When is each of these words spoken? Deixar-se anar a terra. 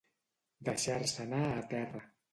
Deixar-se 0.69 1.27
anar 1.27 1.43
a 1.51 1.63
terra. 1.75 2.07